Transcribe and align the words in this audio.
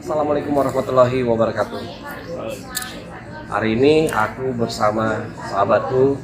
Assalamualaikum 0.00 0.58
warahmatullahi 0.58 1.22
wabarakatuh. 1.22 1.78
Hari 3.46 3.78
ini 3.78 4.10
aku 4.10 4.50
bersama 4.58 5.22
sahabatku 5.46 6.18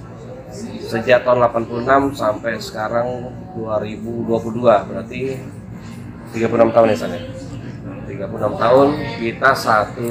sejak 0.83 1.23
tahun 1.23 1.47
86 1.47 2.19
sampai 2.19 2.59
sekarang 2.59 3.31
2022 3.55 4.91
berarti 4.91 5.39
36 6.35 6.75
tahun 6.75 6.87
ya 6.91 6.97
sana. 6.99 7.19
36 8.11 8.59
tahun 8.59 8.89
kita 9.23 9.51
satu 9.55 10.11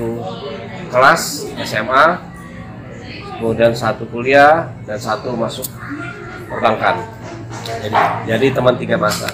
kelas 0.87 1.51
SMA 1.59 2.05
kemudian 3.43 3.75
satu 3.75 4.07
kuliah 4.07 4.71
dan 4.87 4.95
satu 4.95 5.35
masuk 5.35 5.67
perbankan 6.47 7.03
jadi, 7.83 7.95
jadi 8.23 8.45
teman 8.55 8.75
tiga 8.79 8.95
masa 8.95 9.27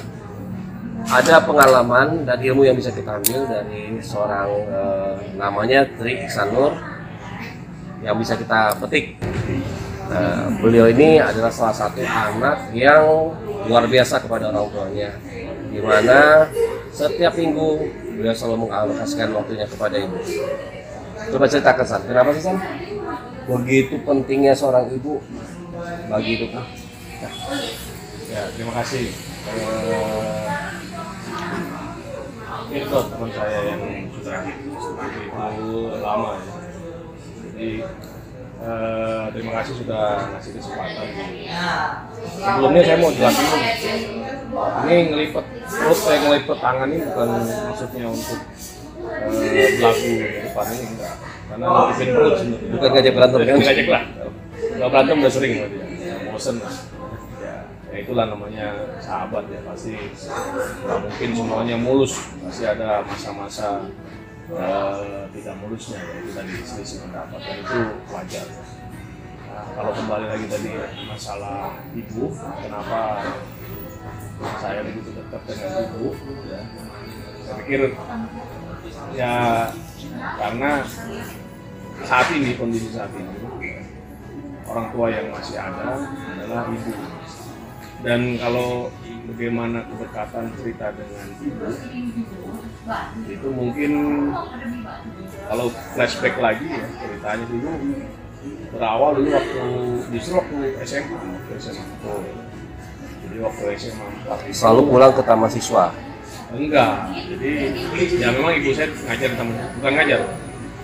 ada 1.05 1.35
pengalaman 1.43 2.25
dan 2.25 2.37
ilmu 2.41 2.65
yang 2.65 2.77
bisa 2.77 2.89
kita 2.89 3.21
ambil 3.21 3.45
dari 3.45 4.01
seorang 4.01 4.49
eh, 4.65 5.13
namanya 5.37 5.85
Tri 5.97 6.25
Iksanur 6.25 6.73
yang 8.01 8.17
bisa 8.17 8.37
kita 8.37 8.77
petik. 8.81 9.17
Nah, 10.05 10.53
beliau 10.61 10.85
ini 10.85 11.17
adalah 11.17 11.49
salah 11.49 11.73
satu 11.73 11.97
anak 12.05 12.69
yang 12.77 13.33
luar 13.65 13.89
biasa 13.89 14.21
kepada 14.21 14.53
orang 14.53 14.69
tuanya, 14.69 15.09
di 15.73 15.81
mana 15.81 16.45
setiap 16.93 17.33
minggu 17.33 17.89
beliau 18.13 18.35
selalu 18.37 18.69
mengalokasikan 18.69 19.33
waktunya 19.33 19.65
kepada 19.65 19.97
ibu. 19.97 20.17
Coba 21.33 21.49
ceritakan 21.49 21.85
San, 21.89 22.01
kenapa 22.05 22.29
sih 22.37 22.45
San? 22.45 22.61
Begitu 23.49 23.97
pentingnya 24.05 24.53
seorang 24.53 24.93
ibu 24.93 25.17
bagi 26.05 26.37
hidupnya. 26.37 26.63
Ya, 28.29 28.41
terima 28.53 28.73
kasih. 28.77 29.09
Eh, 29.45 30.54
itu 32.71 32.89
teman 32.89 33.29
saya 33.29 33.59
yang 33.69 33.81
sudah 34.09 34.39
itu 35.53 35.79
lama 36.01 36.29
ya. 36.39 36.53
Jadi 37.45 37.69
eh, 38.55 39.23
terima 39.35 39.51
kasih 39.61 39.73
sudah 39.83 40.05
ngasih 40.35 40.51
kesempatan. 40.57 41.05
Sebelumnya 42.25 42.81
saya 42.83 42.97
mau 42.99 43.11
jelasin. 43.13 43.47
Ini 44.55 44.95
ngelipet 45.11 45.45
perut 45.65 45.99
saya 45.99 46.17
ngelipet 46.23 46.57
tangan 46.63 46.87
ini 46.89 47.03
bukan 47.11 47.27
maksudnya 47.69 48.05
untuk 48.07 48.39
eh, 49.29 49.69
depan 50.47 50.65
ini 50.73 50.85
enggak. 50.95 51.15
Karena 51.45 51.65
nutupin 51.69 52.07
perut 52.15 52.33
sebenarnya. 52.39 52.69
Bukan 52.73 52.89
ngajak 52.89 53.13
berantem 53.13 53.39
kan? 53.45 53.55
Ngajak 53.61 53.87
lah. 53.91 54.03
Kalau 54.55 54.89
berantem 54.89 55.15
udah 55.21 55.33
sering 55.33 55.51
berarti 55.59 55.77
ya. 55.77 56.15
Bosen 56.31 56.55
lah. 56.59 56.75
Ya, 57.95 58.03
itulah 58.03 58.27
namanya 58.27 58.75
sahabat 58.99 59.47
ya 59.47 59.63
pasti 59.63 59.95
nggak 60.83 60.99
mungkin 60.99 61.29
semuanya 61.31 61.75
mulus. 61.79 62.27
Pasti 62.43 62.67
ada 62.67 62.99
masa-masa 63.07 63.87
eh, 64.51 65.23
tidak 65.31 65.55
mulusnya 65.63 66.03
ya 66.03 66.19
kita 66.27 66.41
diselisih 66.43 67.07
pendapat 67.07 67.39
dan 67.39 67.55
itu 67.63 67.79
wajar. 68.11 68.47
Nah, 69.47 69.63
kalau 69.79 69.91
kembali 69.95 70.25
lagi 70.27 70.45
tadi 70.51 70.75
masalah 71.07 71.79
ibu 71.95 72.35
kenapa 72.35 73.31
saya 74.59 74.83
begitu 74.83 75.15
dekat 75.15 75.41
dengan 75.47 75.71
ibu 75.87 76.07
ya 76.51 76.61
saya 77.47 77.53
pikir 77.63 77.81
ya 79.15 79.35
karena 80.35 80.83
saat 82.03 82.27
ini 82.35 82.59
kondisi 82.59 82.91
saat 82.91 83.15
ini 83.15 83.39
orang 84.67 84.91
tua 84.91 85.07
yang 85.07 85.31
masih 85.31 85.55
ada 85.55 86.03
adalah 86.35 86.67
ibu 86.67 87.14
dan 88.05 88.37
kalau 88.37 88.93
bagaimana 89.25 89.81
kedekatan 89.83 90.53
cerita 90.55 90.93
dengan 90.93 91.25
ibu 91.35 91.65
itu 93.25 93.47
mungkin 93.49 93.91
kalau 95.43 95.65
flashback 95.91 96.37
lagi 96.37 96.65
ya 96.69 96.85
ceritanya 96.95 97.45
dulu 97.49 97.71
berawal 98.69 99.11
dulu 99.17 99.29
waktu 99.31 99.61
justru 100.13 100.37
waktu 100.37 100.55
SMA 100.85 101.17
waktu 101.17 101.51
SMA 101.57 101.85
tuh 101.99 102.21
jadi 103.25 103.37
waktu 103.41 103.63
SMA 103.75 104.05
itu- 104.05 104.53
Selalu 104.53 104.81
pulang 104.85 105.11
ke 105.11 105.21
taman 105.25 105.49
siswa. 105.49 105.89
enggak 106.53 107.09
jadi 107.09 107.51
ya 108.15 108.29
memang 108.31 108.53
ibu 108.55 108.69
saya 108.69 108.87
ngajar 108.87 109.31
teman 109.33 109.55
bukan 109.75 109.91
ngajar 109.91 110.21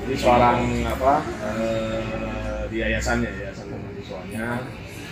jadi 0.01 0.15
seorang 0.17 0.57
apa 0.89 1.13
eh, 1.21 2.61
di 2.67 2.77
yayasannya 2.81 3.29
yayasan 3.29 3.69
teman 3.69 3.91
siswanya 3.95 4.45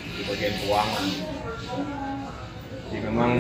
di 0.10 0.22
bagian 0.26 0.54
keuangan 0.58 1.06
memang 3.08 3.32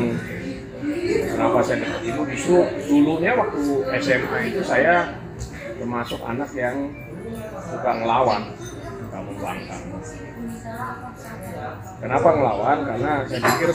kenapa 1.03 1.57
saya 1.63 1.77
dekat 1.83 2.01
ibu 2.07 2.21
justru 2.31 2.57
dulunya 2.87 3.31
waktu 3.35 3.61
SMA 3.99 4.37
itu 4.51 4.61
saya 4.63 5.17
termasuk 5.79 6.19
anak 6.23 6.49
yang 6.55 6.91
suka 7.69 7.91
ngelawan 7.99 8.43
suka 8.99 9.17
membangkang 9.23 9.83
kenapa 11.99 12.27
ngelawan? 12.35 12.77
Karena 12.85 13.11
saya 13.27 13.41
pikir 13.43 13.69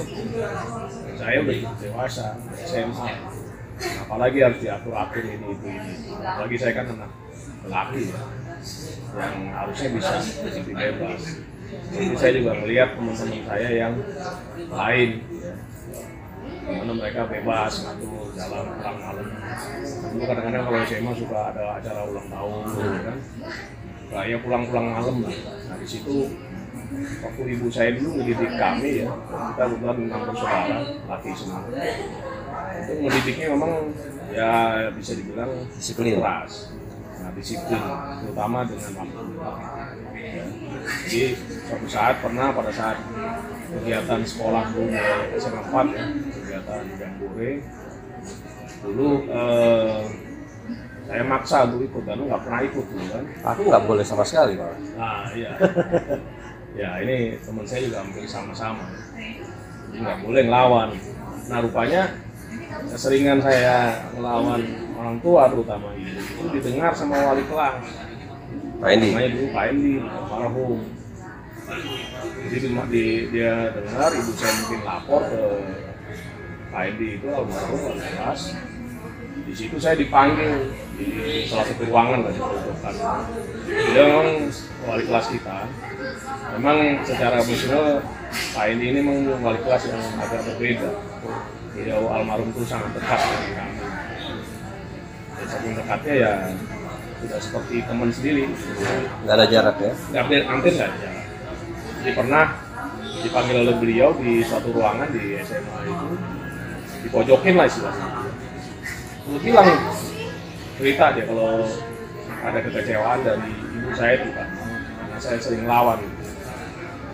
saya 1.14 1.36
udah 1.44 1.56
dewasa 1.80 2.26
SMA 2.64 3.08
apalagi 4.06 4.38
harus 4.38 4.58
diatur-atur 4.62 5.24
ini 5.26 5.46
itu 5.50 5.66
ini. 5.66 5.94
Apalagi 6.22 6.56
saya 6.58 6.72
kan 6.78 6.86
anak 6.94 7.10
laki 7.64 8.12
ya 8.12 8.20
yang 9.14 9.36
harusnya 9.52 9.88
bisa 9.94 10.14
lebih 10.46 10.74
bebas. 10.74 11.22
Jadi 11.90 12.06
saya 12.16 12.32
juga 12.38 12.52
melihat 12.62 12.88
teman-teman 12.94 13.40
saya 13.46 13.70
yang 13.72 13.94
lain 14.70 15.10
Di 16.64 16.72
mana 16.72 16.92
mereka 16.96 17.20
bebas 17.28 17.72
ngatur 17.84 18.32
jalan 18.32 18.64
pulang 18.80 18.96
malam. 18.96 19.26
Dulu 20.12 20.24
kadang-kadang 20.24 20.62
kalau 20.64 20.78
SMA 20.88 21.12
suka 21.12 21.38
ada 21.52 21.64
acara 21.76 22.00
ulang 22.08 22.28
tahun 22.32 22.60
gitu 22.72 23.00
kan. 23.04 23.18
Kayak 24.04 24.38
pulang-pulang 24.46 24.86
malam 24.96 25.16
lah. 25.28 25.36
Nah 25.68 25.76
di 25.76 25.86
situ 25.88 26.16
waktu 26.94 27.42
ibu 27.58 27.66
saya 27.70 27.90
dulu 27.98 28.22
mendidik 28.22 28.52
kami 28.54 29.02
ya 29.02 29.08
kita 29.50 29.62
kebetulan 29.66 29.96
enam 30.06 30.20
bersaudara 30.30 30.78
laki 31.10 31.30
semua 31.34 31.60
itu 32.74 32.92
mendidiknya 33.02 33.46
memang 33.54 33.72
ya 34.30 34.50
bisa 34.94 35.12
dibilang 35.18 35.50
Disiplin. 35.74 36.18
keras. 36.18 36.74
Nah 37.22 37.30
disiplin 37.34 37.82
terutama 38.22 38.58
dengan 38.66 38.92
waktu. 39.00 39.22
Ya. 40.14 40.44
jadi 41.06 41.22
suatu 41.68 41.86
saat 41.88 42.14
pernah 42.18 42.50
pada 42.50 42.70
saat 42.74 42.98
kegiatan 43.72 44.20
sekolah 44.26 44.64
dulu 44.72 44.88
SMA 45.40 45.62
4 45.72 45.96
ya 45.96 46.04
kegiatan 46.12 46.82
Jambore 47.00 47.50
dulu 48.84 49.08
eh, 49.32 50.00
saya 51.04 51.22
maksa 51.28 51.68
untuk 51.68 51.84
ikut 51.84 52.02
karena 52.08 52.22
nggak 52.24 52.42
pernah 52.48 52.60
ikut 52.64 52.86
dulu 52.88 53.04
kan 53.12 53.24
Aku 53.52 53.60
nggak 53.68 53.84
boleh 53.84 54.04
sama 54.04 54.24
sekali, 54.24 54.56
Pak. 54.56 54.72
Nah, 54.96 55.28
iya. 55.36 55.52
ya, 56.80 56.90
ini 57.04 57.36
teman 57.44 57.64
saya 57.68 57.84
juga 57.84 58.00
hampir 58.00 58.24
sama-sama. 58.24 58.88
Jadi 59.92 60.00
nggak 60.00 60.18
boleh 60.24 60.42
ngelawan. 60.48 60.88
Nah, 61.44 61.58
rupanya 61.60 62.02
keseringan 62.88 63.38
saya 63.44 64.08
ngelawan 64.16 64.64
orang 64.96 65.16
tua 65.20 65.42
terutama 65.52 65.92
itu 65.92 66.44
didengar 66.56 66.96
sama 66.96 67.20
wali 67.20 67.44
kelas. 67.44 67.84
Pak 68.80 68.88
Indi. 68.96 69.08
Namanya 69.12 69.30
dulu 69.36 69.46
Pak 69.52 69.64
Endi, 69.70 69.92
almarhum. 70.00 70.80
Jadi 71.64 72.56
di, 72.60 72.68
di- 72.92 73.24
dia 73.32 73.72
dengar 73.72 74.12
ibu 74.12 74.32
saya 74.36 74.52
mungkin 74.60 74.80
lapor 74.84 75.20
ke 75.32 75.42
Endi 76.74 77.08
itu 77.16 77.26
almarhum 77.30 77.96
kelas. 77.96 78.42
Di 79.44 79.52
situ 79.54 79.76
saya 79.80 79.94
dipanggil 79.96 80.74
di 80.98 81.06
salah 81.48 81.64
satu 81.64 81.86
ruangan 81.88 82.28
lah 82.28 82.32
di 82.34 82.40
pojokan. 82.42 82.94
Dia 83.64 84.02
memang 84.10 84.28
wali 84.84 85.02
kelas 85.08 85.26
kita. 85.32 85.56
Memang 86.58 86.78
secara 87.06 87.40
emosional 87.40 88.04
Pak 88.52 88.64
Endi 88.68 88.86
ini 88.92 89.00
memang 89.00 89.40
wali 89.40 89.58
kelas 89.64 89.82
yang 89.88 90.02
agak 90.20 90.40
berbeda. 90.52 90.90
Beliau 91.72 92.02
almarhum 92.12 92.52
itu 92.52 92.62
sangat 92.68 92.92
dekat 92.92 93.20
dengan 93.24 93.52
kami. 93.56 93.78
Dan 95.34 95.46
saking 95.48 95.72
dekatnya 95.80 96.14
ya 96.14 96.32
sudah 97.24 97.38
seperti 97.40 97.76
teman 97.88 98.10
sendiri. 98.12 98.44
Nggak 99.24 99.34
ada 99.40 99.46
jarak 99.48 99.76
ya. 99.80 99.92
hampir 100.20 100.40
hampir 100.44 100.72
nggak 100.76 100.90
ada. 100.92 101.13
Pernah 102.04 102.46
dipanggil 103.24 103.56
oleh 103.64 103.74
beliau 103.80 104.12
di 104.20 104.44
suatu 104.44 104.68
ruangan 104.76 105.08
di 105.08 105.40
SMA 105.40 105.78
itu 105.88 106.08
dipojokin 107.08 107.56
lah 107.56 107.64
istilahnya. 107.64 108.08
Lu 109.24 109.40
bilang 109.40 109.68
cerita 110.76 111.16
dia 111.16 111.24
kalau 111.24 111.64
ada 112.44 112.58
kekecewaan 112.60 113.24
dari 113.24 113.48
ibu 113.56 113.90
saya 113.96 114.12
itu 114.20 114.28
kan 114.36 114.48
karena 115.00 115.16
saya 115.16 115.38
sering 115.40 115.64
lawan. 115.64 116.00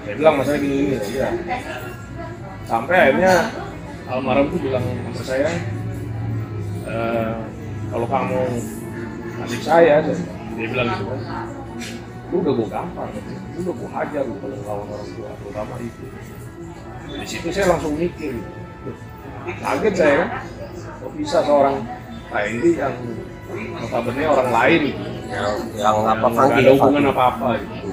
Saya 0.03 0.15
bilang 0.19 0.35
masalah 0.43 0.59
gini 0.59 0.99
gini 0.99 1.15
ya. 1.15 1.31
Sampai 2.67 2.97
akhirnya 2.99 3.33
almarhum 4.11 4.51
itu 4.51 4.59
bilang 4.67 4.83
sama 4.83 5.23
saya, 5.23 5.51
"Eh, 6.91 7.35
kalau 7.95 8.07
kamu 8.11 8.43
adik 9.47 9.63
saya, 9.63 10.03
dia 10.59 10.67
bilang 10.67 10.87
gitu 10.91 11.05
kan, 11.07 11.21
lu 12.31 12.37
udah 12.47 12.53
gue 12.55 12.69
gampar, 12.71 13.07
lu 13.11 13.59
udah 13.67 13.75
gue 13.75 13.91
hajar 13.91 14.23
lu 14.23 14.35
kalau 14.39 14.59
lawan 14.63 14.87
orang 14.95 15.11
tua, 15.19 15.31
terutama 15.43 15.75
itu. 15.83 16.05
Di 17.11 17.27
situ 17.27 17.49
saya 17.51 17.75
langsung 17.75 17.99
mikir, 17.99 18.39
gitu. 18.39 18.91
kaget 19.59 19.95
saya 19.99 20.15
kan, 20.23 20.29
kok 21.03 21.13
bisa 21.19 21.39
seorang 21.43 21.77
nah 22.31 22.43
ini 22.47 22.79
yang 22.79 22.95
notabene 23.51 24.23
orang 24.31 24.51
lain 24.55 24.81
gitu. 24.95 25.03
Yang 25.31 25.55
yang 25.75 25.97
apa 26.07 26.15
yang 26.15 26.31
nggak 26.31 26.35
funky 26.39 26.61
ada 26.63 26.71
hubungan 26.79 27.03
funky. 27.03 27.15
apa-apa 27.15 27.49
gitu. 27.59 27.91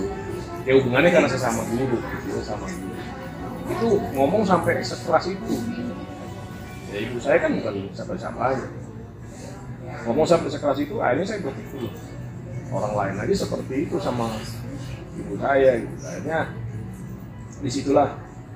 Ya 0.68 0.72
hubungannya 0.78 1.10
karena 1.10 1.30
sesama 1.32 1.62
guru 1.72 1.98
gitu 1.98 2.30
sesama 2.38 2.66
guru 2.70 2.88
itu 3.68 3.90
ngomong 4.16 4.44
sampai 4.48 4.80
sekeras 4.80 5.26
itu. 5.28 5.56
Ya 6.94 6.98
ibu 7.04 7.18
saya 7.20 7.38
kan 7.42 7.52
bukan 7.58 7.74
siapa-siapa 7.92 8.42
aja. 8.54 8.68
Ngomong 10.08 10.28
sampai 10.28 10.50
sekeras 10.54 10.80
itu 10.80 10.96
akhirnya 11.02 11.26
saya 11.28 11.40
berpikir 11.44 11.92
orang 12.72 12.94
lain 12.94 13.16
aja 13.24 13.36
seperti 13.48 13.88
itu 13.88 13.96
sama 14.00 14.32
ibu 15.18 15.36
saya 15.40 15.82
gitu. 15.82 15.96
Akhirnya 16.04 16.40
di 17.58 17.70
situlah 17.72 18.10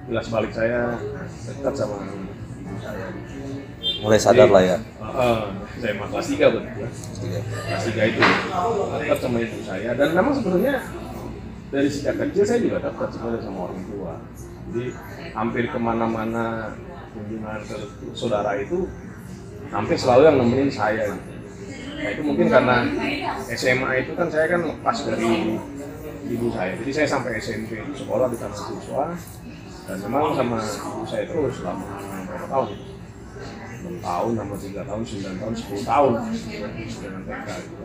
jelas 0.09 0.27
balik 0.29 0.51
saya 0.53 0.99
dekat 1.47 1.73
sama 1.75 1.95
ibu 2.05 2.75
saya. 2.81 3.07
Mulai 4.01 4.19
sadar 4.21 4.49
lah 4.49 4.63
ya? 4.63 4.77
saya 5.81 5.97
mah 5.97 6.07
kelas 6.13 6.27
3 6.29 6.53
berarti 6.53 6.77
ya. 6.77 6.89
Kelas 7.41 7.83
3 7.89 8.11
itu 8.13 8.21
dekat 9.01 9.19
sama 9.19 9.37
ibu 9.41 9.57
saya. 9.65 9.89
Dan 9.97 10.09
memang 10.13 10.33
sebenarnya 10.37 10.75
dari 11.71 11.89
sejak 11.89 12.15
kecil 12.19 12.43
saya 12.45 12.59
juga 12.61 12.77
dekat 12.83 13.09
sebenarnya 13.15 13.41
sama 13.41 13.59
orang 13.71 13.81
tua. 13.89 14.13
Jadi 14.71 14.85
hampir 15.33 15.63
ke 15.67 15.79
mana-mana 15.81 16.75
kunjungan 17.11 17.59
ke 17.67 17.75
saudara 18.15 18.55
itu 18.59 18.87
hampir 19.71 19.97
selalu 19.99 20.21
yang 20.31 20.37
nemenin 20.39 20.71
saya 20.71 21.11
gitu. 21.11 21.30
Nah 22.01 22.09
itu 22.09 22.21
mungkin 22.25 22.47
karena 22.49 22.77
SMA 23.53 23.89
itu 24.01 24.11
kan 24.17 24.27
saya 24.27 24.45
kan 24.49 24.61
lepas 24.65 24.97
dari 25.05 25.57
ibu 26.27 26.47
saya. 26.49 26.71
Jadi 26.81 26.91
saya 26.91 27.07
sampai 27.07 27.37
SMP 27.37 27.77
itu 27.77 27.93
sekolah 27.93 28.27
di 28.31 28.37
taman 28.41 28.57
siswa. 28.57 29.05
Dan 29.81 29.97
memang 30.07 30.33
sama 30.33 30.57
ibu 30.61 31.03
saya 31.05 31.23
terus 31.29 31.53
selama 31.61 31.85
berapa 32.25 32.47
tahun? 32.47 32.67
6 33.81 33.97
tahun 33.97 34.31
sama 34.37 34.55
3 34.55 34.85
tahun, 34.85 35.01
9 35.03 35.41
tahun, 35.41 35.53
10 35.57 35.81
tahun. 35.83 36.11
Dengan 37.01 37.21
TK 37.25 37.47
gitu. 37.65 37.83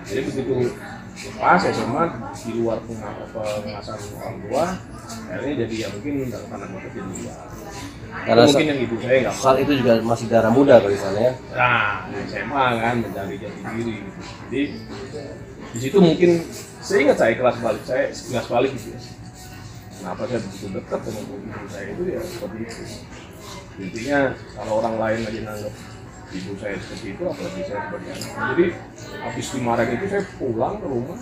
Jadi 0.00 0.20
begitu 0.26 0.54
pas 1.36 1.60
SMA 1.60 2.04
di 2.34 2.50
luar 2.58 2.78
penga- 2.82 3.28
pengawasan 3.30 3.98
orang 4.18 4.36
tua, 4.42 4.64
akhirnya 5.30 5.54
jadi 5.66 5.74
ya 5.74 5.88
mungkin 5.94 6.12
dalam 6.26 6.46
tanda 6.50 6.66
kutip 6.74 6.92
jadi 6.92 7.10
luar. 7.14 7.38
Karena 8.10 8.42
mungkin 8.42 8.66
yang 8.66 8.80
ibu 8.82 8.96
saya 8.98 9.16
nggak 9.22 9.34
saat 9.38 9.56
itu 9.62 9.72
juga 9.78 9.92
masih 10.02 10.26
darah 10.26 10.52
muda 10.52 10.74
kali 10.82 10.98
sana 10.98 11.20
ya 11.22 11.32
Nah, 11.54 12.10
SMA 12.26 12.64
kan 12.82 12.94
mencari 12.98 13.34
jati 13.38 13.60
diri 13.78 13.94
gitu. 14.02 14.20
Jadi 14.50 14.62
di 15.70 15.78
situ 15.78 15.98
mungkin 16.02 16.30
saya 16.82 16.98
ingat 17.06 17.16
saya 17.22 17.32
kelas 17.38 17.56
balik 17.62 17.82
saya 17.86 18.04
kelas 18.10 18.46
balik 18.50 18.70
gitu 18.74 18.88
ya. 18.92 19.00
Kenapa 20.00 20.22
saya 20.26 20.40
begitu 20.42 20.66
dekat 20.74 21.00
dengan 21.06 21.24
ibu 21.28 21.66
saya 21.70 21.86
itu 21.94 22.02
ya 22.08 22.20
seperti 22.24 22.58
itu. 22.66 22.82
Intinya 23.80 24.18
kalau 24.58 24.72
orang 24.82 24.94
lain 24.98 25.20
aja 25.30 25.40
nanggap 25.46 25.74
ibu 26.30 26.52
saya 26.58 26.74
seperti 26.78 27.06
itu, 27.16 27.22
apalagi 27.26 27.62
saya 27.68 27.80
sebagai 27.86 28.10
anak. 28.10 28.30
Jadi 28.50 28.64
habis 29.22 29.46
dimarahin 29.54 29.92
itu 29.96 30.06
saya 30.10 30.22
pulang 30.40 30.74
ke 30.80 30.86
rumah, 30.88 31.18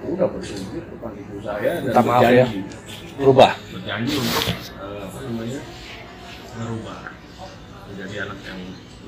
udah 0.00 0.28
bersujud 0.32 0.84
depan 0.84 1.12
ibu 1.12 1.36
saya 1.44 1.70
dan 1.84 1.92
Minta 1.92 2.02
maaf 2.02 2.22
ya. 2.24 2.46
Berubah 3.20 3.52
berjanji 3.68 4.16
untuk 4.16 4.44
eh, 4.48 4.56
apa 5.04 5.18
namanya 5.28 5.60
merubah 6.56 7.00
menjadi 7.92 8.16
anak 8.24 8.38
yang 8.48 8.60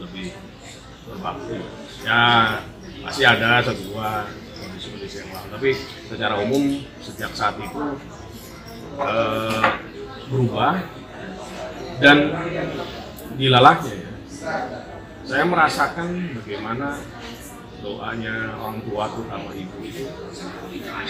lebih 0.05 0.29
berbakti. 1.09 1.57
Ya 2.05 2.21
masih 3.01 3.25
ada 3.25 3.65
satu 3.65 3.83
dua 3.89 4.29
kondisi-kondisi 4.61 5.17
yang 5.25 5.31
lain, 5.33 5.49
tapi 5.49 5.71
secara 6.13 6.35
umum 6.45 6.85
sejak 7.01 7.33
saat 7.33 7.57
itu 7.57 7.83
eh, 9.01 9.65
berubah 10.29 10.85
dan 12.05 12.17
dilalahnya 13.41 13.93
ya. 13.97 14.13
Saya 15.25 15.45
merasakan 15.49 16.37
bagaimana 16.37 17.01
doanya 17.83 18.55
orang 18.63 18.79
tua 18.87 19.11
terutama 19.11 19.51
ibu 19.51 19.77
itu 19.83 20.07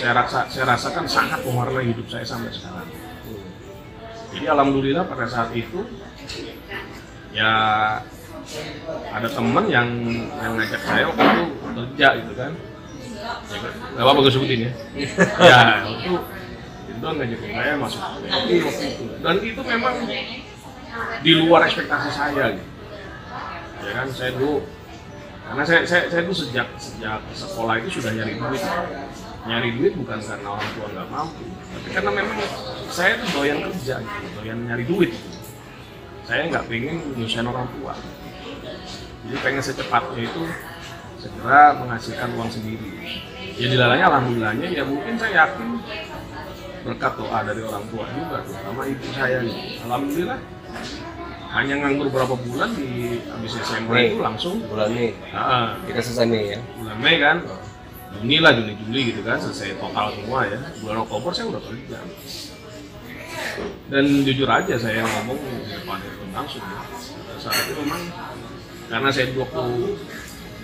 saya 0.00 0.12
rasa 0.16 0.48
saya 0.48 0.64
rasakan 0.72 1.04
sangat 1.04 1.44
mewarnai 1.44 1.92
hidup 1.92 2.08
saya 2.08 2.24
sampai 2.24 2.48
sekarang. 2.48 2.88
Jadi 4.32 4.46
alhamdulillah 4.48 5.04
pada 5.04 5.28
saat 5.28 5.52
itu 5.52 5.84
ya 7.36 7.52
ada 9.12 9.28
teman 9.28 9.68
yang 9.68 9.88
yang 10.40 10.52
ngajak 10.56 10.80
saya 10.80 11.04
waktu 11.12 11.24
itu 11.28 11.44
kerja 11.60 12.08
gitu 12.24 12.32
kan. 12.34 12.52
Ya, 13.22 13.58
gak 13.94 14.02
apa-apa 14.02 14.18
gue 14.26 14.32
sebutin 14.34 14.66
ya. 14.66 14.72
ya 15.48 15.60
waktu 15.86 16.08
itu 16.88 16.96
doang 17.02 17.16
ngajakin 17.18 17.50
saya 17.52 17.72
masuk 17.76 18.00
waktu 18.00 18.52
itu. 18.56 18.68
Dan 19.20 19.36
itu 19.44 19.60
memang 19.60 19.94
di 21.20 21.32
luar 21.36 21.60
ekspektasi 21.68 22.10
saya 22.10 22.56
gitu. 22.56 22.70
Ya 23.82 23.90
kan 23.92 24.08
saya 24.14 24.30
dulu 24.38 24.64
karena 25.52 25.68
saya 25.68 25.80
saya 25.84 26.02
saya 26.08 26.22
tuh 26.24 26.32
sejak 26.32 26.64
sejak 26.80 27.20
sekolah 27.36 27.76
itu 27.84 28.00
sudah 28.00 28.16
nyari 28.16 28.40
duit. 28.40 28.62
Nyari 29.44 29.68
duit 29.76 29.92
bukan 30.00 30.16
karena 30.16 30.48
orang 30.48 30.70
tua 30.72 30.86
nggak 30.96 31.08
mampu 31.12 31.44
tapi 31.72 31.88
karena 31.92 32.10
memang 32.14 32.38
saya 32.88 33.12
tuh 33.20 33.28
doyan 33.36 33.58
kerja 33.68 33.94
gitu 34.00 34.26
doyan 34.40 34.58
nyari 34.64 34.84
duit. 34.88 35.12
Saya 36.24 36.48
nggak 36.48 36.64
pengen 36.72 37.04
nyusahin 37.20 37.44
orang 37.52 37.68
tua. 37.76 37.92
Jadi 39.28 39.36
pengen 39.44 39.60
secepatnya 39.60 40.24
itu 40.24 40.42
segera 41.20 41.76
menghasilkan 41.84 42.32
uang 42.32 42.48
sendiri. 42.48 43.20
Ya 43.60 43.66
dilalanya 43.68 44.08
alhamdulillahnya 44.08 44.72
ya 44.72 44.88
mungkin 44.88 45.20
saya 45.20 45.44
yakin 45.44 45.68
berkat 46.88 47.12
doa 47.20 47.38
dari 47.44 47.60
orang 47.60 47.84
tua 47.92 48.08
juga 48.08 48.40
terutama 48.40 48.88
ibu 48.88 49.06
saya 49.12 49.44
alhamdulillah 49.84 50.40
hanya 51.52 51.74
nganggur 51.84 52.08
berapa 52.08 52.32
bulan 52.32 52.72
di 52.72 53.20
habis 53.28 53.52
SMA 53.60 53.92
Nih. 53.92 54.04
itu 54.16 54.18
langsung 54.24 54.56
bulan 54.72 54.88
ini 54.96 55.12
Nah, 55.36 55.76
kita 55.84 56.00
selesai 56.00 56.24
Mei 56.24 56.56
ya? 56.56 56.60
Bulan 56.80 56.96
Mei 56.96 57.16
kan? 57.20 57.36
Juni 58.16 58.36
lah 58.40 58.52
Juni 58.56 58.72
Juli 58.80 59.00
gitu 59.12 59.20
kan 59.20 59.36
selesai 59.36 59.76
total 59.76 60.16
semua 60.16 60.48
ya. 60.48 60.58
Bulan 60.80 60.96
Oktober 61.04 61.30
saya 61.32 61.46
udah 61.52 61.62
kerja. 61.64 61.98
Dan 63.92 64.04
jujur 64.24 64.48
aja 64.48 64.74
saya 64.80 65.04
ngomong 65.04 65.36
di 65.36 65.72
depan 65.76 66.00
itu 66.00 66.24
langsung 66.32 66.64
ya. 66.64 66.80
Saat 67.36 67.56
itu 67.68 67.72
memang 67.84 68.02
karena 68.88 69.08
saya 69.12 69.28
waktu 69.36 69.64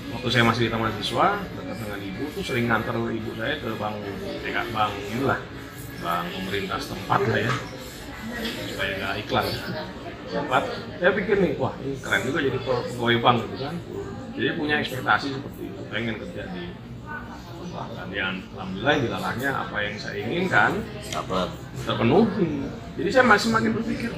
waktu 0.08 0.28
saya 0.32 0.44
masih 0.48 0.62
di 0.68 0.70
taman 0.72 0.92
siswa 1.00 1.40
dekat 1.56 1.76
dengan 1.84 2.00
ibu 2.00 2.22
tuh 2.32 2.42
sering 2.44 2.64
nganter 2.68 2.96
ibu 2.96 3.30
saya 3.36 3.54
ke 3.60 3.68
bank 3.76 3.96
TK 4.40 4.56
bank 4.72 4.92
inilah 5.12 5.40
bank 6.00 6.24
pemerintah 6.32 6.78
setempat 6.80 7.20
lah 7.28 7.40
ya. 7.44 7.52
Supaya 8.72 8.92
nggak 8.96 9.14
iklan 9.24 9.46
tempat 10.28 10.62
saya 11.00 11.10
pikir 11.16 11.36
nih 11.40 11.52
wah 11.56 11.72
ini 11.80 11.96
keren 11.98 12.20
juga 12.24 12.38
jadi 12.44 12.58
pe- 12.60 12.84
pegawai 12.92 13.16
bank 13.24 13.36
gitu 13.44 13.56
kan. 13.64 13.74
Jadi 14.38 14.48
punya 14.54 14.74
ekspektasi 14.78 15.26
seperti 15.34 15.62
itu 15.72 15.82
pengen 15.90 16.14
kerja 16.20 16.42
di 16.52 16.64
bank. 17.72 17.90
Dan 17.94 18.08
yang 18.10 18.34
alhamdulillah 18.54 18.94
dilalahnya 19.02 19.50
apa 19.54 19.76
yang 19.82 19.94
saya 19.98 20.18
inginkan 20.22 20.72
dapat 21.10 21.48
terpenuhi. 21.82 22.66
Jadi 22.98 23.08
saya 23.10 23.24
masih 23.26 23.48
makin 23.54 23.70
berpikir 23.78 24.10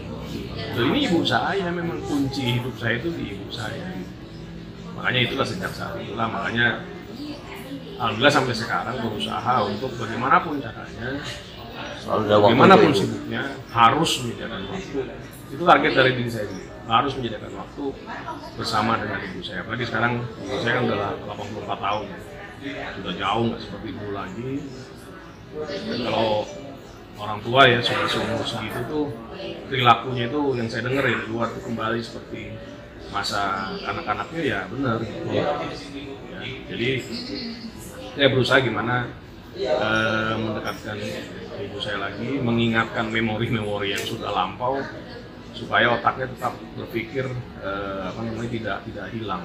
"Loh, 0.76 0.84
ini 0.94 1.10
ibu 1.10 1.20
saya 1.26 1.68
memang 1.68 1.98
kunci 2.04 2.60
hidup 2.60 2.74
saya 2.76 3.00
itu 3.00 3.10
di 3.12 3.36
ibu 3.36 3.46
saya. 3.52 4.00
Makanya 4.96 5.20
itulah 5.24 5.46
sejak 5.46 5.72
saat 5.72 5.96
itulah 6.00 6.28
makanya 6.28 6.84
alhamdulillah 7.96 8.32
sampai 8.32 8.54
sekarang 8.56 8.96
berusaha 9.00 9.54
untuk 9.64 9.92
bagaimanapun 9.96 10.60
caranya 10.60 11.20
selalu 12.00 12.22
ada 12.24 12.36
waktu 12.40 12.44
bagaimanapun 12.48 12.90
ibu. 12.90 12.98
sibuknya 12.98 13.42
harus 13.70 14.10
menyediakan 14.24 14.60
waktu. 14.72 14.98
Itu 15.50 15.62
target 15.66 15.92
dari 15.92 16.10
diri 16.16 16.30
saya 16.30 16.46
sendiri. 16.48 16.68
Harus 16.90 17.12
menyediakan 17.20 17.52
waktu 17.54 17.84
bersama 18.56 18.92
dengan 18.98 19.20
ibu 19.20 19.40
saya. 19.44 19.58
Apalagi 19.62 19.84
sekarang 19.86 20.12
ibu 20.24 20.56
saya 20.64 20.72
kan 20.80 20.82
udah 20.88 20.98
84 21.28 21.86
tahun. 21.86 22.06
Ya. 22.60 22.92
sudah 22.92 23.14
jauh 23.16 23.44
nggak 23.48 23.60
seperti 23.60 23.88
dulu 23.96 24.12
lagi. 24.12 24.50
Dan 25.56 25.98
kalau 26.04 26.44
orang 27.20 27.38
tua 27.44 27.60
ya 27.68 27.78
sudah 27.84 28.06
seumur 28.08 28.44
segitu 28.44 28.80
tuh 28.88 29.06
perilakunya 29.68 30.28
itu 30.28 30.40
yang 30.56 30.68
saya 30.68 30.82
dengar 30.88 31.04
ya 31.04 31.16
di 31.20 31.26
luar 31.28 31.48
tuh 31.52 31.62
kembali 31.64 32.00
seperti 32.00 32.56
masa 33.12 33.72
anak-anaknya 33.80 34.40
ya 34.44 34.60
benar. 34.68 34.98
Ya, 35.28 35.48
jadi 36.68 36.88
saya 38.16 38.28
berusaha 38.32 38.58
gimana 38.60 39.08
eh, 39.56 40.32
mendekatkan 40.36 40.96
ibu 41.60 41.78
saya 41.82 41.98
lagi 42.08 42.40
mengingatkan 42.40 43.10
memori-memori 43.10 43.92
yang 43.92 44.04
sudah 44.04 44.30
lampau 44.32 44.80
supaya 45.52 45.92
otaknya 45.98 46.30
tetap 46.30 46.54
berpikir 46.78 47.26
eh, 47.60 48.02
apa 48.06 48.20
namanya 48.22 48.50
tidak 48.50 48.76
tidak 48.88 49.06
hilang. 49.12 49.44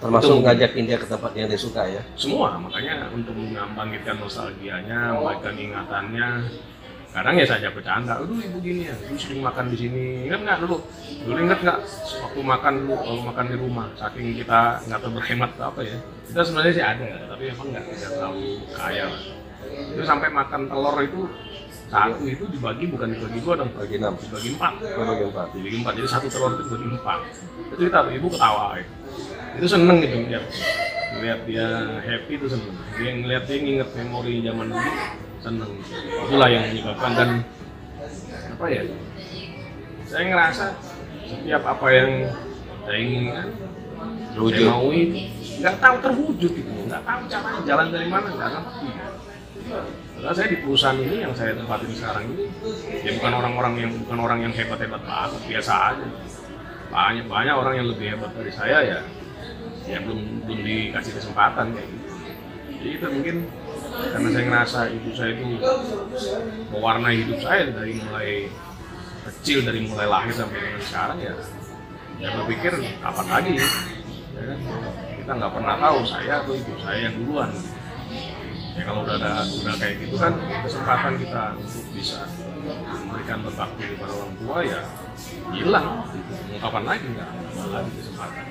Termasuk 0.00 0.36
Itu- 0.36 0.44
ngajakin 0.44 0.84
dia 0.84 0.98
ke 1.00 1.06
tempat 1.08 1.32
yang 1.32 1.48
dia 1.48 1.60
suka 1.60 1.82
ya? 1.88 2.02
Semua 2.18 2.60
makanya 2.60 3.08
untuk 3.14 3.32
membangkitkan 3.36 4.20
nostalgianya 4.20 5.16
membangkitkan 5.16 5.56
ingatannya 5.56 6.28
kadang 7.14 7.34
ya 7.38 7.46
saja 7.46 7.70
bercanda. 7.70 8.18
Dulu 8.18 8.42
ibu 8.42 8.58
gini 8.58 8.90
ya 8.90 8.94
dulu 8.98 9.14
sering 9.14 9.40
makan 9.46 9.70
di 9.70 9.76
sini. 9.78 10.04
Ingat 10.26 10.40
nggak 10.42 10.58
dulu? 10.66 10.76
Dulu 11.22 11.38
ingat 11.46 11.58
nggak 11.62 11.78
waktu 12.26 12.40
makan 12.42 12.72
dulu 12.82 12.94
kalau 12.98 13.22
makan 13.22 13.44
di 13.46 13.56
rumah 13.56 13.86
saking 13.94 14.34
kita 14.34 14.82
nggak 14.90 14.98
tahu 14.98 15.12
berhemat 15.14 15.50
atau 15.54 15.66
apa 15.70 15.80
ya? 15.86 15.98
Kita 16.26 16.40
sebenarnya 16.42 16.72
sih 16.74 16.84
ada 16.84 17.06
tapi 17.30 17.42
emang 17.54 17.66
nggak 17.70 17.84
tidak 17.86 18.10
terlalu 18.18 18.46
kaya 18.74 19.04
lah. 19.06 19.20
Itu 19.94 20.02
sampai 20.02 20.28
makan 20.34 20.60
telur 20.66 20.96
itu 21.06 21.20
satu 21.86 22.24
itu 22.26 22.44
dibagi 22.50 22.84
bukan 22.90 23.08
dibagi 23.14 23.38
dua 23.38 23.54
dong. 23.62 23.70
Bagi 23.78 23.94
enam. 24.02 24.18
Dibagi 24.18 24.48
empat. 24.58 24.72
Bagi 24.82 25.24
empat. 25.30 25.46
Dibagi 25.54 25.76
empat. 25.86 25.92
Jadi 25.94 26.08
satu 26.10 26.26
telur 26.26 26.50
itu 26.58 26.62
dibagi 26.66 26.86
empat. 26.98 27.18
Itu 27.70 27.82
kita 27.86 27.98
ibu 28.10 28.26
ketawa 28.26 28.66
gitu. 28.82 28.92
itu 29.54 29.70
seneng 29.70 30.02
gitu 30.02 30.18
ngeliat 30.18 30.44
ngeliat 31.14 31.40
dia 31.46 31.66
happy 32.02 32.32
itu 32.42 32.46
seneng. 32.50 32.74
Dia 32.98 33.10
ngeliat 33.14 33.42
dia 33.46 33.58
nginget 33.62 33.88
memori 33.94 34.42
zaman 34.42 34.66
dulu 34.74 34.90
seneng 35.44 35.72
itulah 36.24 36.48
yang 36.48 36.64
menyebabkan 36.72 37.10
dan 37.12 37.30
apa 38.56 38.66
ya? 38.72 38.82
Saya 40.08 40.24
ngerasa 40.32 40.64
setiap 41.28 41.62
apa 41.68 41.86
yang 41.92 42.10
saya 42.84 42.98
inginkan 43.00 43.48
saya 44.34 44.60
maui 44.68 45.02
nggak 45.60 45.76
tahu 45.80 45.96
terwujud 46.02 46.50
gitu 46.52 46.70
nggak 46.90 47.02
tahu 47.06 47.20
caranya 47.30 47.60
jalan 47.64 47.86
dari 47.94 48.08
mana 48.10 48.28
nggak 48.28 48.50
ngerti 48.50 48.88
karena 50.24 50.32
saya 50.40 50.48
di 50.52 50.58
perusahaan 50.60 50.98
ini 51.00 51.16
yang 51.20 51.32
saya 51.36 51.52
tempatin 51.56 51.92
sekarang 51.92 52.24
ini 52.32 52.48
ya 53.04 53.10
bukan 53.16 53.32
orang-orang 53.32 53.74
yang 53.80 53.92
bukan 54.04 54.18
orang 54.20 54.38
yang 54.44 54.52
hebat-hebat 54.52 55.02
banget 55.04 55.40
biasa 55.44 55.72
aja. 55.92 56.06
Banyak 56.88 57.26
banyak 57.26 57.54
orang 57.56 57.74
yang 57.76 57.86
lebih 57.92 58.06
hebat 58.16 58.30
dari 58.32 58.52
saya 58.52 58.78
ya 58.84 58.98
ya 59.84 59.98
belum 60.00 60.48
belum 60.48 60.60
dikasih 60.64 61.12
kesempatan 61.20 61.76
kayak 61.76 61.88
gitu. 61.92 62.08
Jadi 62.72 62.88
itu 62.88 63.06
mungkin 63.08 63.36
karena 63.94 64.28
saya 64.30 64.44
ngerasa 64.46 64.78
ibu 64.90 65.10
saya 65.14 65.30
itu 65.34 65.46
mewarnai 66.70 67.16
hidup 67.22 67.38
saya 67.42 67.70
dari 67.70 67.92
mulai 68.02 68.30
kecil 69.24 69.58
dari 69.64 69.80
mulai 69.88 70.06
lahir 70.08 70.34
sampai 70.34 70.58
dengan 70.60 70.82
sekarang 70.84 71.18
ya. 71.22 71.34
Ya 72.22 72.28
berpikir 72.38 72.72
kapan 73.02 73.26
lagi? 73.26 73.52
Ya 73.58 74.42
kan? 74.50 74.58
kita 75.24 75.40
nggak 75.40 75.52
pernah 75.56 75.74
tahu 75.80 75.98
saya 76.04 76.44
atau 76.44 76.52
ibu 76.52 76.72
saya 76.84 76.98
yang 77.08 77.14
duluan. 77.16 77.50
Ya 78.74 78.82
kalau 78.84 79.00
udah 79.06 79.16
ada 79.16 79.46
udah 79.46 79.74
kayak 79.78 79.94
gitu 80.02 80.18
kan 80.18 80.34
kesempatan 80.66 81.12
kita 81.16 81.42
untuk 81.56 81.84
bisa 81.94 82.26
memberikan 82.98 83.38
berbakti 83.40 83.82
kepada 83.94 84.12
orang 84.12 84.34
tua 84.36 84.58
ya 84.66 84.80
hilang. 85.54 85.86
Mau 86.52 86.58
kapan 86.60 86.84
lagi 86.84 87.06
nggak? 87.08 87.30
Ada 87.30 87.66
lagi 87.72 87.92
kesempatan. 88.02 88.44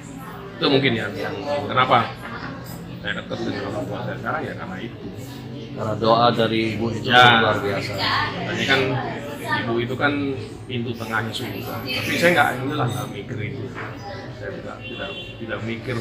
Itu 0.53 0.65
mungkin 0.71 0.91
yang, 0.95 1.12
yang 1.13 1.35
kenapa 1.69 1.97
saya 3.03 3.13
dekat 3.19 3.39
dengan 3.43 3.63
orang 3.69 3.85
tua 3.85 4.00
saya 4.07 4.17
sekarang 4.17 4.41
ya 4.47 4.53
karena 4.55 4.77
itu 4.79 5.05
Karena 5.74 5.94
doa 5.98 6.27
dari 6.30 6.77
ibu 6.77 6.86
itu 6.89 7.10
Ya. 7.10 7.42
luar 7.42 7.58
biasa. 7.58 7.92
Tadi 8.46 8.63
kan 8.63 8.80
ibu 9.65 9.74
itu 9.82 9.96
kan 9.98 10.13
pintu 10.70 10.92
tengahnya 10.94 11.34
surga. 11.34 11.82
Tapi 11.82 12.12
saya 12.15 12.32
nggak 12.32 12.50
inilah 12.62 12.88
nggak 12.88 13.08
mikir 13.10 13.38
itu. 13.42 13.63
Saya 14.38 14.50
tidak 14.53 14.75
tidak 14.86 15.10
tidak 15.42 15.60
mikir 15.65 15.98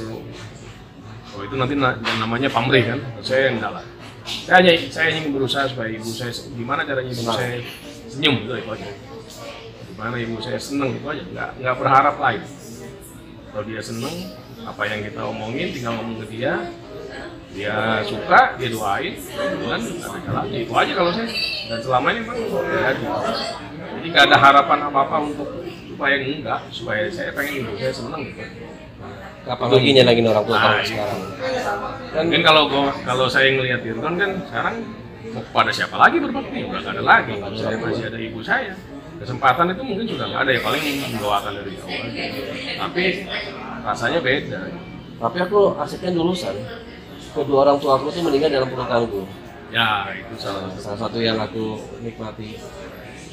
oh 1.33 1.41
itu 1.41 1.55
nanti 1.57 1.75
na- 1.75 1.97
yang 1.97 2.19
namanya 2.21 2.49
pamrih 2.53 2.85
kan. 2.85 3.01
Saya 3.25 3.49
enggak 3.51 3.73
lah. 3.73 3.85
Saya 4.23 4.57
hanya 4.63 4.73
saya 4.87 5.09
ingin 5.17 5.33
berusaha 5.35 5.65
supaya 5.67 5.89
ibu 5.91 6.07
saya 6.07 6.31
gimana 6.53 6.85
caranya 6.85 7.11
ibu 7.11 7.25
saya 7.25 7.59
senyum 8.07 8.35
itu, 8.45 8.53
itu 8.55 8.71
aja. 8.71 8.89
Gimana 9.89 10.15
ibu 10.21 10.37
saya 10.39 10.59
seneng 10.61 10.95
itu 10.95 11.07
aja. 11.09 11.23
Nggak 11.33 11.51
nggak 11.59 11.77
berharap 11.81 12.17
lain. 12.21 12.43
Kalau 13.51 13.65
dia 13.65 13.81
seneng 13.81 14.15
apa 14.63 14.83
yang 14.87 15.01
kita 15.03 15.21
omongin 15.27 15.75
tinggal 15.75 15.99
ngomong 15.99 16.23
ke 16.23 16.39
dia 16.39 16.55
dia 17.53 18.01
suka 18.09 18.41
dia 18.57 18.69
doain 18.73 19.15
dan 19.61 19.81
ada 19.85 20.19
jalannya 20.25 20.59
itu 20.65 20.73
aja 20.73 20.93
kalau 20.97 21.11
saya. 21.13 21.29
Dan 21.69 21.79
selama 21.85 22.07
ini 22.13 22.21
memang 22.25 22.39
terjadi 22.49 23.05
jadi 24.03 24.07
nggak 24.11 24.25
ada 24.29 24.37
harapan 24.41 24.79
apa 24.91 24.99
apa 25.07 25.17
untuk 25.23 25.49
supaya 25.87 26.17
enggak 26.19 26.61
supaya 26.75 27.07
saya 27.13 27.31
pengen 27.37 27.63
ibu 27.63 27.73
saya 27.79 27.93
seneng 27.95 28.23
gitu. 28.33 28.43
Kapan 29.43 29.67
lagi 29.75 29.91
nyenengin 29.91 30.27
orang 30.31 30.45
tua 30.47 30.55
Nah, 30.59 30.75
iya. 30.79 30.85
sekarang? 30.87 31.21
dan 32.15 32.23
mungkin 32.31 32.43
kalau 32.47 32.63
gua 32.71 32.95
kalau 33.03 33.27
saya 33.27 33.49
ngelihat 33.59 33.83
Irfan 33.83 34.15
kan 34.15 34.31
sekarang 34.47 34.75
mau 35.35 35.43
kepada 35.43 35.71
siapa 35.75 35.97
lagi 35.99 36.17
berbakti? 36.23 36.59
Udah 36.63 36.81
nggak 36.83 36.95
ada 36.95 37.03
lagi. 37.03 37.35
Saya 37.59 37.77
masih 37.79 38.05
ada 38.07 38.19
ibu 38.19 38.41
saya. 38.43 38.75
Kesempatan 39.23 39.71
itu 39.71 39.83
mungkin 39.87 40.07
sudah 40.09 40.27
nggak 40.31 40.43
ada 40.47 40.51
ya 40.51 40.61
paling 40.63 40.83
mendoakan 40.99 41.53
dari 41.59 41.73
aja 41.79 42.25
tapi 42.83 43.05
rasanya 43.83 44.21
beda. 44.23 44.61
Tapi 45.23 45.37
aku 45.39 45.61
asiknya 45.79 46.11
dulusan. 46.15 46.55
Kedua 47.33 47.59
orang 47.65 47.81
tua 47.81 47.97
aku 47.97 48.13
tuh 48.13 48.23
meninggal 48.23 48.51
dalam 48.53 48.69
pernikahanku. 48.69 49.23
ya 49.73 50.05
itu 50.13 50.35
salah 50.37 50.69
satu 50.69 50.79
Salah 50.85 50.99
satu 51.09 51.19
yang 51.19 51.41
aku 51.41 51.81
nikmati. 52.05 52.61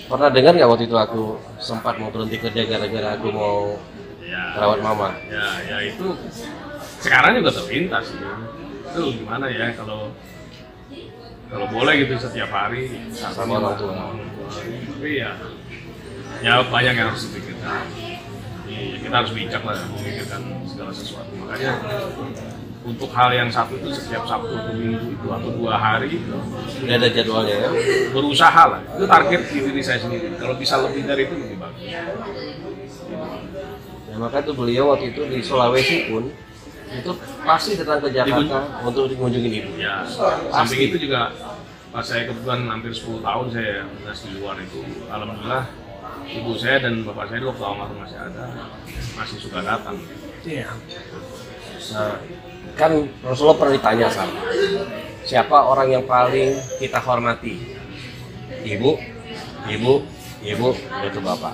Pernah 0.08 0.32
dengar 0.32 0.56
nggak 0.56 0.70
waktu 0.72 0.86
itu 0.88 0.96
aku 0.96 1.24
sempat 1.60 2.00
mau 2.00 2.08
berhenti 2.10 2.40
kerja 2.40 2.64
gara-gara 2.66 3.20
aku 3.20 3.28
mau 3.30 3.76
ya 4.24 4.56
merawat 4.56 4.80
mama? 4.80 5.10
ya 5.28 5.46
ya 5.68 5.78
itu 5.86 6.06
sekarang 7.02 7.38
juga 7.42 7.50
terlintas 7.54 8.14
sih 8.14 8.20
itu 8.90 9.02
gimana 9.22 9.46
ya 9.50 9.74
kalau 9.74 10.10
kalau 11.50 11.66
boleh 11.70 11.94
gitu 12.06 12.14
setiap 12.18 12.50
hari 12.50 13.10
Sama 13.14 13.58
orang 13.58 13.78
tua. 13.78 13.94
tapi 14.90 15.18
ya 15.18 15.34
ya 16.42 16.62
banyak 16.66 16.94
yang 16.94 17.10
harus 17.10 17.26
dipikirkan 17.30 17.84
Iya, 18.70 19.02
kita 19.02 19.16
harus 19.18 19.34
bijak 19.34 19.62
lah 19.66 19.82
memikirkan 19.98 20.42
segala 20.70 20.94
sesuatu 20.94 21.34
makanya 21.42 21.74
untuk 22.90 23.10
hal 23.14 23.30
yang 23.30 23.50
satu 23.54 23.78
itu 23.78 23.94
setiap 23.94 24.26
Sabtu 24.26 24.50
atau 24.50 24.74
Minggu 24.74 25.14
itu 25.14 25.28
atau 25.30 25.50
dua 25.54 25.78
hari 25.78 26.18
Udah 26.82 26.96
ada 26.98 27.08
jadwalnya 27.14 27.56
ya? 27.62 27.70
berusaha 28.10 28.64
lah 28.66 28.82
itu 28.82 29.06
target 29.06 29.42
di 29.54 29.60
diri 29.70 29.82
saya 29.86 30.00
sendiri 30.02 30.34
kalau 30.42 30.58
bisa 30.58 30.82
lebih 30.82 31.06
dari 31.06 31.30
itu 31.30 31.36
lebih 31.38 31.58
bagus 31.62 31.86
Ya 34.10 34.16
maka 34.18 34.42
tuh 34.42 34.58
beliau 34.58 34.92
waktu 34.92 35.14
itu 35.14 35.22
di 35.30 35.40
Sulawesi 35.40 36.10
pun 36.10 36.34
itu 36.90 37.12
pasti 37.46 37.78
datang 37.78 38.02
ke 38.02 38.10
Jakarta 38.10 38.82
untuk 38.82 39.14
mengunjungi 39.14 39.50
ibu. 39.62 39.72
Ya, 39.78 40.02
Pasti. 40.02 40.50
samping 40.50 40.82
itu 40.90 40.98
juga 41.06 41.30
pas 41.94 42.02
saya 42.02 42.26
kebetulan 42.26 42.66
hampir 42.66 42.90
10 42.94 43.22
tahun 43.22 43.46
saya 43.54 43.86
dinas 43.86 44.20
di 44.26 44.30
luar 44.42 44.58
itu, 44.58 44.82
alhamdulillah 45.10 45.66
ibu 46.30 46.52
saya 46.58 46.78
dan 46.82 47.02
bapak 47.06 47.30
saya 47.30 47.46
waktu 47.46 47.64
almarhum 47.66 47.98
masih 48.02 48.18
ada, 48.18 48.46
masih 49.18 49.38
suka 49.38 49.60
datang. 49.62 49.98
Iya. 50.46 50.70
Nah, 51.94 52.18
kan 52.80 52.92
Rasulullah 53.28 53.60
pernah 53.60 53.76
ditanya 53.76 54.08
sama 54.08 54.40
siapa 55.30 55.54
orang 55.62 55.94
yang 55.94 56.04
paling 56.10 56.58
kita 56.82 56.98
hormati? 56.98 57.62
Ibu, 58.66 58.92
ibu, 59.70 59.94
ibu, 60.42 60.70
yaitu 61.06 61.22
bapak. 61.22 61.54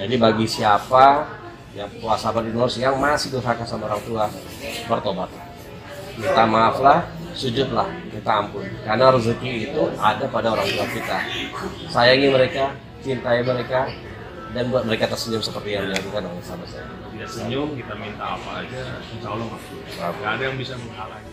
Jadi 0.00 0.14
bagi 0.16 0.48
siapa 0.48 1.28
yang 1.76 1.92
puasa 2.00 2.32
Indonesia 2.32 2.80
yang 2.80 2.96
masih 2.96 3.36
durhaka 3.36 3.68
sama 3.68 3.92
orang 3.92 4.02
tua, 4.08 4.24
bertobat. 4.88 5.28
Minta 6.16 6.44
maaflah, 6.48 7.04
sujudlah, 7.36 7.88
minta 8.08 8.32
ampun. 8.40 8.64
Karena 8.88 9.12
rezeki 9.12 9.52
itu 9.68 9.82
ada 10.00 10.24
pada 10.32 10.56
orang 10.56 10.68
tua 10.68 10.86
kita. 10.88 11.18
Sayangi 11.92 12.28
mereka, 12.32 12.72
cintai 13.04 13.44
mereka, 13.44 13.92
dan 14.52 14.68
buat 14.68 14.84
mereka 14.84 15.08
tersenyum 15.08 15.40
seperti 15.40 15.74
yang 15.76 15.88
dilakukan 15.88 16.22
oleh 16.28 16.44
sahabat 16.44 16.68
saya. 16.68 16.84
Dia 17.16 17.26
senyum, 17.28 17.72
kita 17.72 17.94
minta 17.96 18.36
apa 18.36 18.64
aja, 18.64 19.00
insya 19.00 19.28
Allah 19.32 19.46
makbul. 19.48 19.80
Gak 19.96 20.32
ada 20.36 20.42
yang 20.44 20.56
bisa 20.60 20.74
menghalangi. 20.76 21.31